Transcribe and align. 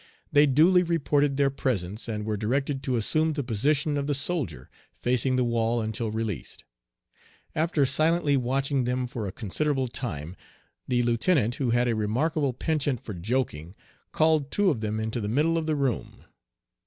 They 0.31 0.47
duly 0.47 0.81
reported 0.81 1.37
their 1.37 1.51
presence, 1.51 2.07
and 2.07 2.25
were 2.25 2.35
directed 2.35 2.81
to 2.81 2.95
assume 2.95 3.33
the 3.33 3.43
position 3.43 3.97
of 3.97 4.07
the 4.07 4.15
soldier, 4.15 4.67
facing 4.91 5.35
the 5.35 5.43
wall 5.43 5.79
until 5.79 6.09
released. 6.09 6.63
After 7.53 7.85
silently 7.85 8.35
watching 8.35 8.85
them 8.85 9.05
for 9.05 9.27
a 9.27 9.31
considerable 9.31 9.87
time, 9.87 10.35
the 10.87 11.03
lieutenant, 11.03 11.53
who 11.57 11.69
had 11.69 11.87
a 11.87 11.93
remarkable 11.93 12.51
penchant 12.51 12.99
for 12.99 13.13
joking, 13.13 13.75
called 14.11 14.49
two 14.49 14.71
of 14.71 14.81
them 14.81 14.99
into 14.99 15.21
the 15.21 15.29
middle 15.29 15.55
of 15.55 15.67
the 15.67 15.75
room. 15.75 16.23